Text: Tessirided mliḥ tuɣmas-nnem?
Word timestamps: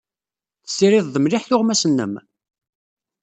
Tessirided 0.65 1.15
mliḥ 1.19 1.43
tuɣmas-nnem? 1.45 2.13